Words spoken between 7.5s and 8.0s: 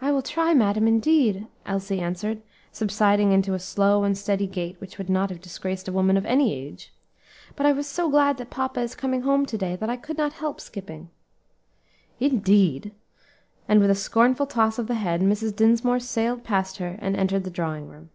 "but I was